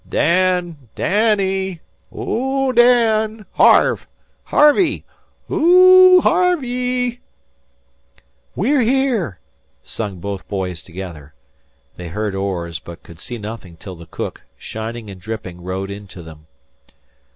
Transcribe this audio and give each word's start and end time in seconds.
"Dan! 0.09 0.89
Danny! 0.95 1.79
Oooh, 2.11 2.73
Dan! 2.73 3.45
Harve! 3.51 4.07
Harvey! 4.45 5.05
Oooh, 5.51 6.21
Haarveee!" 6.21 7.19
"We're 8.55 8.81
here," 8.81 9.37
sung 9.83 10.19
both 10.19 10.47
boys 10.47 10.81
together. 10.81 11.35
They 11.97 12.07
heard 12.07 12.33
oars, 12.33 12.79
but 12.79 13.03
could 13.03 13.19
see 13.19 13.37
nothing 13.37 13.77
till 13.77 13.93
the 13.95 14.07
cook, 14.07 14.41
shining 14.57 15.11
and 15.11 15.21
dripping, 15.21 15.61
rowed 15.61 15.91
into 15.91 16.23
them. 16.23 16.47